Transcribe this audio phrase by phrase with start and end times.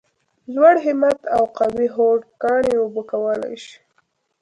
[0.53, 3.75] لوړ همت او قوي هوډ کاڼي اوبه کولای شي!